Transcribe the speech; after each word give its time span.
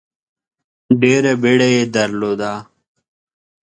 ډېره 1.01 1.31
بیړه 1.41 1.67
یې 1.75 1.83
درلوده. 1.95 2.53